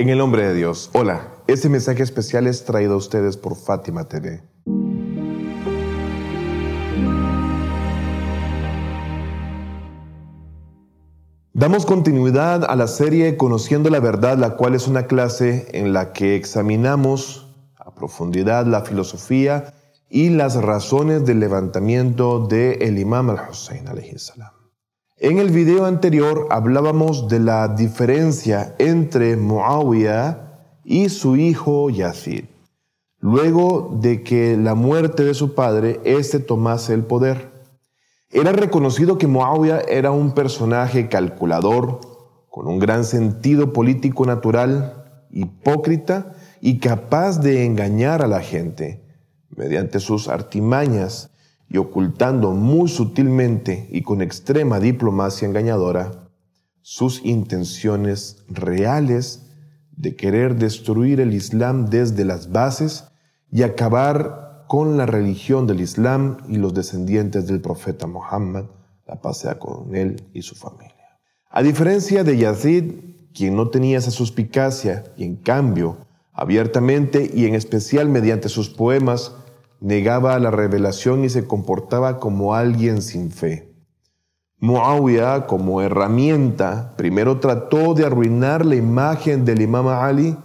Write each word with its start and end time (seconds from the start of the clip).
En 0.00 0.08
el 0.08 0.16
nombre 0.16 0.46
de 0.46 0.54
Dios. 0.54 0.88
Hola, 0.94 1.28
este 1.46 1.68
mensaje 1.68 2.02
especial 2.02 2.46
es 2.46 2.64
traído 2.64 2.94
a 2.94 2.96
ustedes 2.96 3.36
por 3.36 3.54
Fátima 3.54 4.08
TV. 4.08 4.42
Damos 11.52 11.84
continuidad 11.84 12.64
a 12.64 12.76
la 12.76 12.86
serie 12.86 13.36
Conociendo 13.36 13.90
la 13.90 14.00
Verdad, 14.00 14.38
la 14.38 14.56
cual 14.56 14.74
es 14.74 14.88
una 14.88 15.06
clase 15.06 15.68
en 15.74 15.92
la 15.92 16.14
que 16.14 16.34
examinamos 16.34 17.54
a 17.76 17.94
profundidad 17.94 18.64
la 18.64 18.80
filosofía 18.80 19.74
y 20.08 20.30
las 20.30 20.54
razones 20.54 21.26
del 21.26 21.40
levantamiento 21.40 22.46
del 22.46 22.80
el 22.80 22.98
imam 22.98 23.28
al-Hussein. 23.28 23.84
En 25.22 25.36
el 25.36 25.50
video 25.50 25.84
anterior 25.84 26.46
hablábamos 26.48 27.28
de 27.28 27.40
la 27.40 27.68
diferencia 27.68 28.74
entre 28.78 29.36
Muawiyah 29.36 30.80
y 30.82 31.10
su 31.10 31.36
hijo 31.36 31.90
Yazid. 31.90 32.46
Luego 33.18 33.98
de 34.00 34.22
que 34.22 34.56
la 34.56 34.74
muerte 34.74 35.22
de 35.22 35.34
su 35.34 35.54
padre, 35.54 36.00
éste 36.04 36.40
tomase 36.40 36.94
el 36.94 37.04
poder. 37.04 37.52
Era 38.30 38.52
reconocido 38.52 39.18
que 39.18 39.26
Muawiyah 39.26 39.80
era 39.80 40.10
un 40.10 40.32
personaje 40.32 41.10
calculador, 41.10 42.00
con 42.48 42.66
un 42.66 42.78
gran 42.78 43.04
sentido 43.04 43.74
político 43.74 44.24
natural, 44.24 45.26
hipócrita 45.30 46.32
y 46.62 46.78
capaz 46.78 47.42
de 47.42 47.66
engañar 47.66 48.22
a 48.22 48.26
la 48.26 48.40
gente 48.40 49.04
mediante 49.50 50.00
sus 50.00 50.28
artimañas 50.28 51.30
y 51.70 51.78
ocultando 51.78 52.50
muy 52.50 52.88
sutilmente 52.88 53.88
y 53.92 54.02
con 54.02 54.20
extrema 54.20 54.80
diplomacia 54.80 55.46
engañadora 55.46 56.28
sus 56.82 57.24
intenciones 57.24 58.44
reales 58.48 59.46
de 59.96 60.16
querer 60.16 60.56
destruir 60.56 61.20
el 61.20 61.32
Islam 61.32 61.86
desde 61.86 62.24
las 62.24 62.50
bases 62.50 63.04
y 63.52 63.62
acabar 63.62 64.64
con 64.66 64.96
la 64.96 65.06
religión 65.06 65.66
del 65.66 65.80
Islam 65.80 66.38
y 66.48 66.56
los 66.56 66.74
descendientes 66.74 67.46
del 67.46 67.60
profeta 67.60 68.06
Muhammad, 68.06 68.64
la 69.06 69.20
paz 69.20 69.38
sea 69.38 69.58
con 69.58 69.94
él 69.94 70.24
y 70.32 70.42
su 70.42 70.56
familia. 70.56 71.18
A 71.50 71.62
diferencia 71.62 72.24
de 72.24 72.36
Yazid, 72.36 72.94
quien 73.32 73.54
no 73.56 73.68
tenía 73.68 73.98
esa 73.98 74.10
suspicacia 74.10 75.04
y 75.16 75.24
en 75.24 75.36
cambio, 75.36 75.98
abiertamente 76.32 77.30
y 77.32 77.46
en 77.46 77.54
especial 77.54 78.08
mediante 78.08 78.48
sus 78.48 78.70
poemas, 78.70 79.34
negaba 79.80 80.38
la 80.38 80.50
revelación 80.50 81.24
y 81.24 81.28
se 81.28 81.46
comportaba 81.46 82.20
como 82.20 82.54
alguien 82.54 83.02
sin 83.02 83.30
fe. 83.30 83.74
Muawiyah, 84.58 85.46
como 85.46 85.80
herramienta, 85.80 86.94
primero 86.96 87.40
trató 87.40 87.94
de 87.94 88.04
arruinar 88.04 88.66
la 88.66 88.76
imagen 88.76 89.46
del 89.46 89.62
imam 89.62 89.88
Ali 89.88 90.36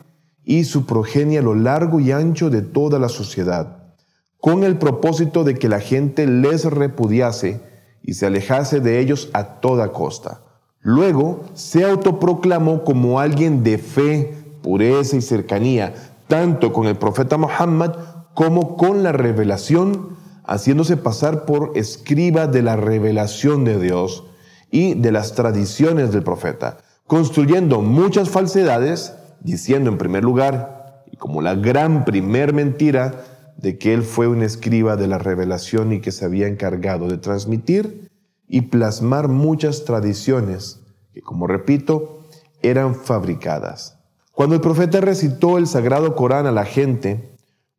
y 0.46 0.64
su 0.64 0.86
progenie 0.86 1.40
a 1.40 1.42
lo 1.42 1.54
largo 1.54 2.00
y 2.00 2.14
ancho 2.14 2.50
de 2.50 2.62
toda 2.62 2.98
la 2.98 3.10
sociedad, 3.10 3.94
con 4.40 4.64
el 4.64 4.78
propósito 4.78 5.44
de 5.44 5.56
que 5.56 5.68
la 5.68 5.82
gente 5.82 6.28
les 6.28 6.64
repudiase 6.64 7.60
y 8.02 8.14
se 8.14 8.28
alejase 8.28 8.80
de 8.80 9.00
ellos 9.00 9.30
a 9.34 9.60
toda 9.60 9.92
costa. 9.92 10.42
Luego 10.80 11.44
se 11.56 11.84
autoproclamó 11.84 12.84
como 12.86 13.20
alguien 13.20 13.64
de 13.64 13.80
fe, 13.80 14.38
pureza 14.62 15.18
y 15.18 15.22
cercanía, 15.22 15.94
tanto 16.28 16.72
con 16.72 16.86
el 16.86 16.96
profeta 16.96 17.38
Muhammad 17.38 17.96
como 18.36 18.76
con 18.76 19.02
la 19.02 19.14
revelación, 19.14 20.18
haciéndose 20.44 20.98
pasar 20.98 21.46
por 21.46 21.72
escriba 21.74 22.46
de 22.46 22.62
la 22.62 22.76
revelación 22.76 23.64
de 23.64 23.80
Dios 23.80 24.26
y 24.70 24.94
de 24.94 25.12
las 25.12 25.34
tradiciones 25.34 26.12
del 26.12 26.22
profeta, 26.22 26.78
construyendo 27.08 27.82
muchas 27.82 28.30
falsedades, 28.30 29.16
diciendo 29.40 29.90
en 29.90 29.98
primer 29.98 30.24
lugar, 30.24 31.04
y 31.12 31.16
como 31.16 31.42
la 31.42 31.56
gran 31.56 32.04
primer 32.04 32.54
mentira, 32.54 33.24
de 33.58 33.78
que 33.78 33.94
él 33.94 34.04
fue 34.04 34.28
un 34.28 34.44
escriba 34.44 34.98
de 34.98 35.08
la 35.08 35.18
revelación 35.18 35.94
y 35.94 36.02
que 36.02 36.12
se 36.12 36.26
había 36.26 36.48
encargado 36.48 37.08
de 37.08 37.18
transmitir 37.18 38.12
y 38.50 38.64
plasmar 38.64 39.30
muchas 39.30 39.86
tradiciones 39.86 40.82
que, 41.14 41.22
como 41.22 41.48
repito, 41.48 42.20
eran 42.62 42.96
fabricadas. 42.96 43.98
Cuando 44.34 44.56
el 44.56 44.62
profeta 44.62 45.00
recitó 45.00 45.58
el 45.58 45.68
sagrado 45.68 46.16
Corán 46.16 46.48
a 46.48 46.52
la 46.52 46.66
gente, 46.66 47.35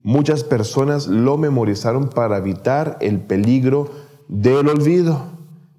Muchas 0.06 0.44
personas 0.44 1.09
lo 1.09 1.37
memorizaron 1.37 2.11
para 2.11 2.37
evitar 2.37 2.97
el 3.00 3.19
peligro 3.19 3.91
del 4.28 4.69
olvido. 4.69 5.33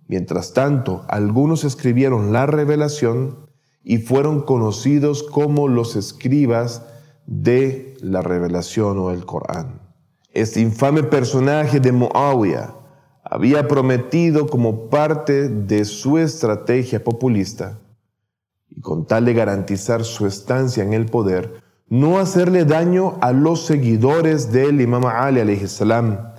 Mientras 0.10 0.52
tanto, 0.52 1.06
algunos 1.08 1.64
escribieron 1.64 2.34
la 2.34 2.46
revelación 2.46 3.48
y 3.86 4.00
fueron 4.00 4.42
conocidos 4.42 5.24
como 5.24 5.70
los 5.70 5.96
escribas 5.96 6.82
de 7.26 7.96
la 8.02 8.22
revelación 8.22 9.00
o 9.00 9.12
el 9.12 9.26
Corán. 9.26 9.80
Este 10.34 10.60
infame 10.60 11.04
personaje 11.04 11.80
de 11.80 11.94
Muawiyah 11.94 12.76
había 13.24 13.66
prometido 13.70 14.48
como 14.48 14.90
parte 14.90 15.48
de 15.48 15.86
su 15.86 16.18
estrategia 16.18 17.02
populista 17.02 17.80
y 18.70 18.82
con 18.82 19.08
tal 19.08 19.24
de 19.24 19.34
garantizar 19.34 20.04
su 20.04 20.28
estancia 20.28 20.84
en 20.84 20.92
el 20.92 21.06
poder, 21.06 21.64
no 21.90 22.20
hacerle 22.20 22.66
daño 22.66 23.18
a 23.22 23.32
los 23.32 23.66
seguidores 23.66 24.52
del 24.52 24.82
imam 24.82 25.06
Ali 25.06 25.68
salam. 25.68 26.34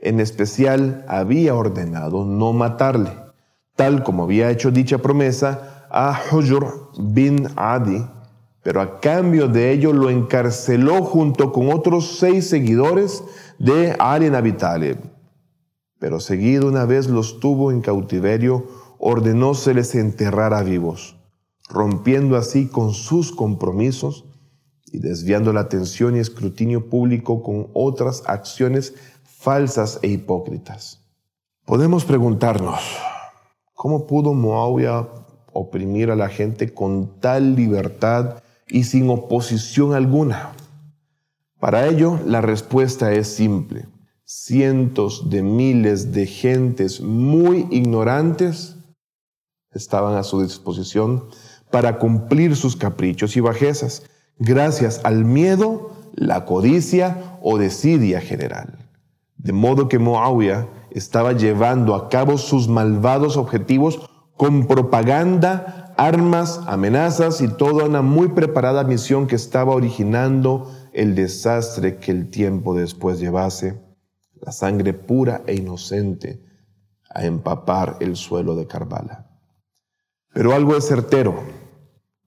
En 0.00 0.20
especial, 0.20 1.04
había 1.08 1.54
ordenado 1.54 2.24
no 2.24 2.52
matarle, 2.52 3.12
tal 3.76 4.02
como 4.02 4.24
había 4.24 4.50
hecho 4.50 4.70
dicha 4.70 4.98
promesa 4.98 5.86
a 5.90 6.18
Hujr 6.30 6.90
bin 6.98 7.48
Adi, 7.56 8.04
pero 8.62 8.80
a 8.80 9.00
cambio 9.00 9.48
de 9.48 9.72
ello 9.72 9.92
lo 9.92 10.10
encarceló 10.10 11.02
junto 11.02 11.52
con 11.52 11.72
otros 11.72 12.18
seis 12.18 12.48
seguidores 12.48 13.22
de 13.58 13.94
Ali 13.98 14.52
Talib. 14.52 14.98
Pero 15.98 16.20
seguido 16.20 16.68
una 16.68 16.84
vez 16.84 17.08
los 17.08 17.40
tuvo 17.40 17.72
en 17.72 17.80
cautiverio, 17.80 18.66
ordenó 18.98 19.54
se 19.54 19.74
les 19.74 19.94
enterrara 19.94 20.62
vivos, 20.62 21.16
rompiendo 21.68 22.36
así 22.36 22.68
con 22.68 22.94
sus 22.94 23.32
compromisos 23.32 24.27
y 24.92 24.98
desviando 24.98 25.52
la 25.52 25.60
atención 25.60 26.16
y 26.16 26.20
escrutinio 26.20 26.88
público 26.88 27.42
con 27.42 27.68
otras 27.74 28.22
acciones 28.26 28.94
falsas 29.24 29.98
e 30.02 30.08
hipócritas. 30.08 31.00
Podemos 31.64 32.04
preguntarnos, 32.04 32.80
¿cómo 33.74 34.06
pudo 34.06 34.34
Muawiyah 34.34 35.08
oprimir 35.52 36.10
a 36.10 36.16
la 36.16 36.28
gente 36.28 36.72
con 36.72 37.20
tal 37.20 37.54
libertad 37.54 38.42
y 38.66 38.84
sin 38.84 39.10
oposición 39.10 39.94
alguna? 39.94 40.52
Para 41.60 41.86
ello, 41.88 42.18
la 42.24 42.40
respuesta 42.40 43.12
es 43.12 43.28
simple. 43.28 43.86
Cientos 44.24 45.30
de 45.30 45.42
miles 45.42 46.12
de 46.12 46.26
gentes 46.26 47.00
muy 47.00 47.66
ignorantes 47.70 48.76
estaban 49.72 50.16
a 50.16 50.22
su 50.22 50.42
disposición 50.42 51.28
para 51.70 51.98
cumplir 51.98 52.56
sus 52.56 52.76
caprichos 52.76 53.36
y 53.36 53.40
bajezas 53.40 54.04
gracias 54.38 55.00
al 55.04 55.24
miedo, 55.24 55.92
la 56.14 56.44
codicia 56.44 57.38
o 57.42 57.58
desidia 57.58 58.20
general. 58.20 58.78
De 59.36 59.52
modo 59.52 59.88
que 59.88 59.98
Muawiyah 59.98 60.66
estaba 60.90 61.32
llevando 61.32 61.94
a 61.94 62.08
cabo 62.08 62.38
sus 62.38 62.68
malvados 62.68 63.36
objetivos 63.36 64.08
con 64.36 64.66
propaganda, 64.66 65.94
armas, 65.96 66.60
amenazas 66.66 67.40
y 67.40 67.48
toda 67.48 67.84
una 67.84 68.02
muy 68.02 68.28
preparada 68.28 68.84
misión 68.84 69.26
que 69.26 69.36
estaba 69.36 69.74
originando 69.74 70.72
el 70.92 71.14
desastre 71.14 71.96
que 71.96 72.12
el 72.12 72.30
tiempo 72.30 72.74
después 72.74 73.18
llevase, 73.18 73.80
la 74.40 74.52
sangre 74.52 74.92
pura 74.92 75.42
e 75.46 75.54
inocente, 75.54 76.42
a 77.14 77.24
empapar 77.24 77.96
el 78.00 78.16
suelo 78.16 78.54
de 78.54 78.66
Karbala. 78.66 79.26
Pero 80.32 80.54
algo 80.54 80.76
es 80.76 80.86
certero, 80.86 81.42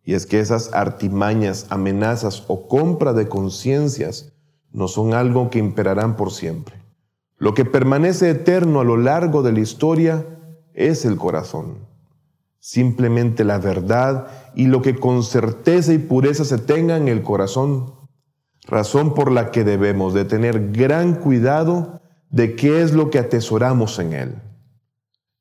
y 0.03 0.13
es 0.13 0.25
que 0.25 0.39
esas 0.39 0.73
artimañas, 0.73 1.67
amenazas 1.69 2.43
o 2.47 2.67
compra 2.67 3.13
de 3.13 3.27
conciencias 3.27 4.33
no 4.71 4.87
son 4.87 5.13
algo 5.13 5.49
que 5.49 5.59
imperarán 5.59 6.15
por 6.15 6.31
siempre. 6.31 6.75
Lo 7.37 7.53
que 7.53 7.65
permanece 7.65 8.29
eterno 8.29 8.81
a 8.81 8.83
lo 8.83 8.97
largo 8.97 9.41
de 9.41 9.51
la 9.51 9.59
historia 9.59 10.25
es 10.73 11.05
el 11.05 11.17
corazón. 11.17 11.87
Simplemente 12.59 13.43
la 13.43 13.57
verdad 13.57 14.27
y 14.55 14.67
lo 14.67 14.81
que 14.81 14.95
con 14.95 15.23
certeza 15.23 15.93
y 15.93 15.97
pureza 15.97 16.45
se 16.45 16.57
tenga 16.57 16.97
en 16.97 17.07
el 17.07 17.23
corazón. 17.23 17.95
Razón 18.67 19.15
por 19.15 19.31
la 19.31 19.49
que 19.51 19.63
debemos 19.63 20.13
de 20.13 20.25
tener 20.25 20.71
gran 20.71 21.15
cuidado 21.15 21.99
de 22.29 22.55
qué 22.55 22.81
es 22.81 22.93
lo 22.93 23.09
que 23.09 23.19
atesoramos 23.19 23.97
en 23.99 24.13
él. 24.13 24.35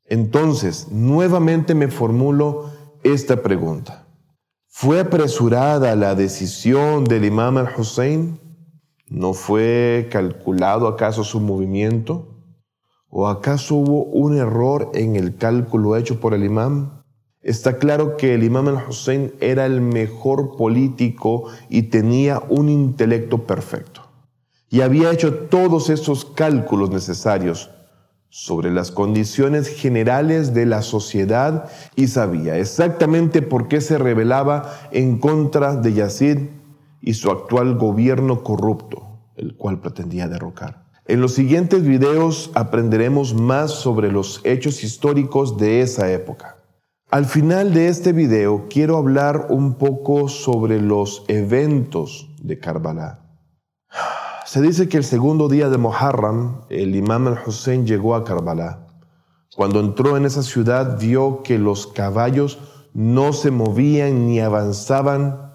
Entonces, 0.06 0.88
nuevamente 0.90 1.74
me 1.74 1.88
formulo 1.88 2.70
esta 3.04 3.42
pregunta. 3.42 4.06
¿Fue 4.72 5.00
apresurada 5.00 5.96
la 5.96 6.14
decisión 6.14 7.02
del 7.04 7.24
imam 7.24 7.58
al-Hussein? 7.58 8.38
¿No 9.08 9.32
fue 9.32 10.08
calculado 10.12 10.86
acaso 10.86 11.24
su 11.24 11.40
movimiento? 11.40 12.38
¿O 13.08 13.26
acaso 13.26 13.74
hubo 13.74 14.04
un 14.04 14.38
error 14.38 14.92
en 14.94 15.16
el 15.16 15.36
cálculo 15.36 15.96
hecho 15.96 16.20
por 16.20 16.34
el 16.34 16.44
imam? 16.44 17.02
Está 17.42 17.78
claro 17.78 18.16
que 18.16 18.32
el 18.32 18.44
imam 18.44 18.68
al-Hussein 18.68 19.34
era 19.40 19.66
el 19.66 19.80
mejor 19.80 20.56
político 20.56 21.46
y 21.68 21.90
tenía 21.90 22.40
un 22.48 22.68
intelecto 22.68 23.46
perfecto. 23.46 24.02
Y 24.70 24.82
había 24.82 25.10
hecho 25.10 25.34
todos 25.48 25.90
esos 25.90 26.24
cálculos 26.24 26.90
necesarios 26.90 27.70
sobre 28.30 28.70
las 28.70 28.92
condiciones 28.92 29.68
generales 29.68 30.54
de 30.54 30.64
la 30.64 30.82
sociedad 30.82 31.68
y 31.96 32.06
sabía 32.06 32.56
exactamente 32.56 33.42
por 33.42 33.66
qué 33.66 33.80
se 33.80 33.98
rebelaba 33.98 34.72
en 34.92 35.18
contra 35.18 35.74
de 35.74 35.92
Yazid 35.92 36.38
y 37.02 37.14
su 37.14 37.30
actual 37.30 37.76
gobierno 37.76 38.44
corrupto, 38.44 39.18
el 39.36 39.56
cual 39.56 39.80
pretendía 39.80 40.28
derrocar. 40.28 40.84
En 41.06 41.20
los 41.20 41.34
siguientes 41.34 41.82
videos 41.82 42.52
aprenderemos 42.54 43.34
más 43.34 43.72
sobre 43.72 44.12
los 44.12 44.40
hechos 44.44 44.84
históricos 44.84 45.56
de 45.56 45.82
esa 45.82 46.12
época. 46.12 46.56
Al 47.10 47.26
final 47.26 47.74
de 47.74 47.88
este 47.88 48.12
video 48.12 48.68
quiero 48.70 48.96
hablar 48.96 49.48
un 49.50 49.74
poco 49.74 50.28
sobre 50.28 50.80
los 50.80 51.24
eventos 51.26 52.30
de 52.40 52.60
Karbala. 52.60 53.29
Se 54.50 54.60
dice 54.60 54.88
que 54.88 54.96
el 54.96 55.04
segundo 55.04 55.48
día 55.48 55.68
de 55.68 55.78
Muharram, 55.78 56.62
el 56.70 56.96
imam 56.96 57.28
al-Hussein 57.28 57.86
llegó 57.86 58.16
a 58.16 58.24
Karbala. 58.24 58.84
Cuando 59.54 59.78
entró 59.78 60.16
en 60.16 60.26
esa 60.26 60.42
ciudad 60.42 60.98
vio 60.98 61.44
que 61.44 61.56
los 61.56 61.86
caballos 61.86 62.58
no 62.92 63.32
se 63.32 63.52
movían 63.52 64.26
ni 64.26 64.40
avanzaban, 64.40 65.52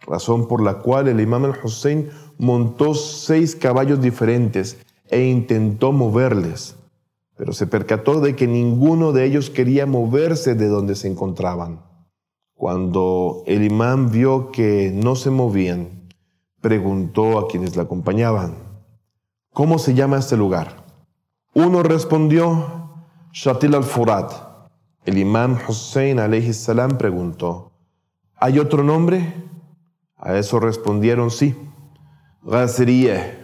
razón 0.00 0.48
por 0.48 0.60
la 0.60 0.80
cual 0.80 1.06
el 1.06 1.20
imam 1.20 1.44
al-Hussein 1.44 2.10
montó 2.36 2.94
seis 2.94 3.54
caballos 3.54 4.00
diferentes 4.00 4.76
e 5.08 5.24
intentó 5.24 5.92
moverles, 5.92 6.74
pero 7.36 7.52
se 7.52 7.68
percató 7.68 8.20
de 8.20 8.34
que 8.34 8.48
ninguno 8.48 9.12
de 9.12 9.24
ellos 9.24 9.50
quería 9.50 9.86
moverse 9.86 10.56
de 10.56 10.66
donde 10.66 10.96
se 10.96 11.06
encontraban. 11.06 11.82
Cuando 12.54 13.44
el 13.46 13.62
imam 13.62 14.10
vio 14.10 14.50
que 14.50 14.90
no 14.92 15.14
se 15.14 15.30
movían, 15.30 16.01
preguntó 16.62 17.38
a 17.38 17.48
quienes 17.48 17.76
la 17.76 17.82
acompañaban, 17.82 18.54
¿cómo 19.52 19.78
se 19.78 19.92
llama 19.92 20.18
este 20.18 20.36
lugar? 20.36 20.86
Uno 21.52 21.82
respondió, 21.82 22.88
Shatil 23.32 23.74
al-Furat. 23.74 24.32
El 25.04 25.18
imam 25.18 25.58
Hussein 25.68 26.20
alayhi 26.20 26.54
salam 26.54 26.96
preguntó, 26.96 27.72
¿hay 28.36 28.58
otro 28.58 28.82
nombre? 28.82 29.34
A 30.16 30.36
eso 30.38 30.60
respondieron 30.60 31.30
sí, 31.30 31.54
Ghazriye. 32.42 33.42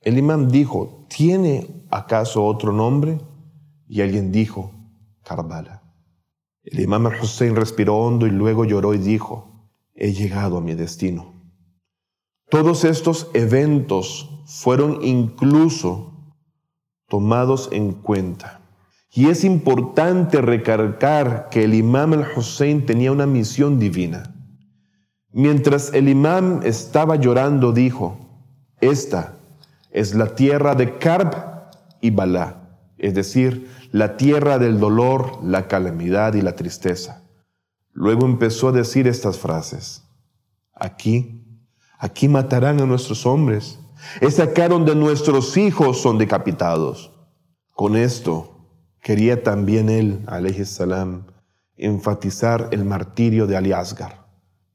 El 0.00 0.18
imam 0.18 0.48
dijo, 0.48 1.06
¿tiene 1.08 1.84
acaso 1.90 2.44
otro 2.44 2.72
nombre? 2.72 3.20
Y 3.86 4.00
alguien 4.00 4.32
dijo, 4.32 4.72
Karbala. 5.22 5.82
El 6.64 6.80
imam 6.80 7.06
Hussein 7.06 7.54
respiró 7.54 7.96
hondo 7.98 8.26
y 8.26 8.30
luego 8.30 8.64
lloró 8.64 8.94
y 8.94 8.98
dijo, 8.98 9.70
he 9.94 10.12
llegado 10.12 10.58
a 10.58 10.60
mi 10.60 10.74
destino. 10.74 11.37
Todos 12.50 12.84
estos 12.84 13.28
eventos 13.34 14.30
fueron 14.46 15.04
incluso 15.04 16.14
tomados 17.06 17.68
en 17.72 17.92
cuenta. 17.92 18.62
Y 19.12 19.28
es 19.28 19.44
importante 19.44 20.40
recalcar 20.40 21.48
que 21.50 21.64
el 21.64 21.74
imam 21.74 22.14
al-Hussein 22.14 22.86
tenía 22.86 23.12
una 23.12 23.26
misión 23.26 23.78
divina. 23.78 24.34
Mientras 25.30 25.92
el 25.92 26.08
imam 26.08 26.60
estaba 26.64 27.16
llorando, 27.16 27.72
dijo, 27.72 28.18
esta 28.80 29.34
es 29.90 30.14
la 30.14 30.34
tierra 30.34 30.74
de 30.74 30.98
Karb 30.98 31.34
y 32.00 32.10
Balá, 32.10 32.80
es 32.96 33.14
decir, 33.14 33.68
la 33.92 34.16
tierra 34.16 34.58
del 34.58 34.80
dolor, 34.80 35.38
la 35.42 35.68
calamidad 35.68 36.34
y 36.34 36.42
la 36.42 36.54
tristeza. 36.54 37.24
Luego 37.92 38.24
empezó 38.24 38.68
a 38.68 38.72
decir 38.72 39.06
estas 39.06 39.38
frases. 39.38 40.04
Aquí 40.72 41.37
Aquí 41.98 42.28
matarán 42.28 42.80
a 42.80 42.86
nuestros 42.86 43.26
hombres. 43.26 43.78
Es 44.20 44.38
acá 44.38 44.68
donde 44.68 44.94
nuestros 44.94 45.56
hijos 45.56 46.00
son 46.00 46.16
decapitados. 46.16 47.10
Con 47.74 47.96
esto 47.96 48.54
quería 49.02 49.42
también 49.42 49.88
él, 49.88 50.24
salam, 50.64 51.26
enfatizar 51.76 52.68
el 52.70 52.84
martirio 52.84 53.46
de 53.46 53.56
Ali 53.56 53.72
Asgar, 53.72 54.26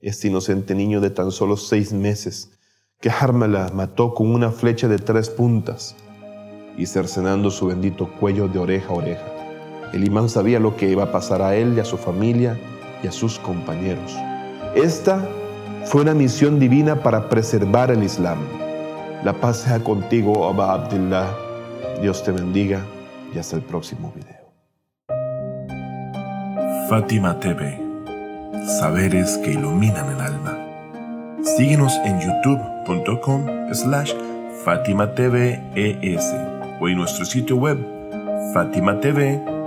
este 0.02 0.28
inocente 0.28 0.75
niño 0.75 1.00
de 1.00 1.10
tan 1.10 1.31
solo 1.31 1.56
seis 1.56 1.94
meses 1.94 2.52
que 3.00 3.10
Harmala 3.10 3.69
mató 3.74 4.14
con 4.14 4.34
una 4.34 4.52
flecha 4.52 4.88
de 4.88 4.98
tres 4.98 5.30
puntas 5.30 5.96
y 6.78 6.86
cercenando 6.86 7.52
su 7.52 7.68
bendito 7.68 8.10
cuello 8.19 8.48
de 8.48 8.60
oreja 8.60 8.90
a 8.90 8.96
oreja. 8.96 9.26
El 9.94 10.06
imán 10.06 10.28
sabía 10.28 10.60
lo 10.60 10.76
que 10.76 10.90
iba 10.90 11.04
a 11.04 11.12
pasar 11.12 11.42
a 11.42 11.56
él 11.56 11.74
y 11.76 11.80
a 11.80 11.86
su 11.86 11.98
familia 11.98 12.60
y 13.04 13.08
a 13.08 13.12
sus 13.12 13.38
compañeros. 13.40 14.14
Esta 14.76 15.28
fue 15.85 16.01
una 16.01 16.13
misión 16.13 16.59
divina 16.59 16.95
para 16.95 17.30
preservar 17.30 17.91
el 17.91 18.03
Islam. 18.03 18.39
La 19.24 19.33
paz 19.33 19.57
sea 19.57 19.80
contigo, 19.80 20.47
Abba 20.47 20.74
Abdullah. 20.74 21.30
Dios 22.01 22.24
te 22.24 22.31
bendiga 22.31 22.81
y 23.33 23.39
hasta 23.39 23.56
el 23.56 23.62
próximo 23.62 24.13
video. 24.15 24.44
Fátima 26.89 27.39
TV. 27.39 27.80
Saberes 28.80 29.38
que 29.39 29.51
iluminan 29.51 30.12
el 30.13 30.21
alma. 30.21 30.57
Síguenos 31.57 31.94
en 32.06 32.19
youtube.com 32.19 33.74
slash 33.74 34.13
Fátima 34.63 35.13
o 36.80 36.88
en 36.88 36.97
nuestro 36.97 37.25
sitio 37.25 37.57
web 37.57 37.77
fatimatv.es. 38.53 39.63